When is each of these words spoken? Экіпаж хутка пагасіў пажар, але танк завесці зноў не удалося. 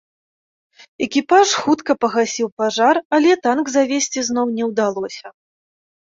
Экіпаж 1.05 1.47
хутка 1.65 1.91
пагасіў 2.05 2.47
пажар, 2.61 2.95
але 3.17 3.35
танк 3.43 3.65
завесці 3.75 4.19
зноў 4.31 4.45
не 4.55 4.63
удалося. 4.71 5.27